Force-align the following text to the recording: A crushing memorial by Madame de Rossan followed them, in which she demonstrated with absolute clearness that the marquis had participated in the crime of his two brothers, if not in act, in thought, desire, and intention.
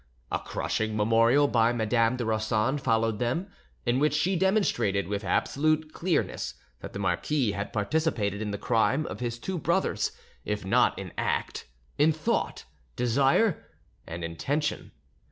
A 0.31 0.39
crushing 0.39 0.97
memorial 0.97 1.47
by 1.47 1.71
Madame 1.71 2.17
de 2.17 2.25
Rossan 2.25 2.79
followed 2.79 3.19
them, 3.19 3.51
in 3.85 3.99
which 3.99 4.15
she 4.15 4.35
demonstrated 4.35 5.07
with 5.07 5.23
absolute 5.23 5.93
clearness 5.93 6.55
that 6.79 6.93
the 6.93 6.97
marquis 6.97 7.51
had 7.51 7.71
participated 7.71 8.41
in 8.41 8.49
the 8.49 8.57
crime 8.57 9.05
of 9.05 9.19
his 9.19 9.37
two 9.37 9.59
brothers, 9.59 10.11
if 10.43 10.65
not 10.65 10.97
in 10.97 11.11
act, 11.19 11.67
in 11.99 12.11
thought, 12.11 12.65
desire, 12.95 13.63
and 14.07 14.23
intention. 14.23 14.89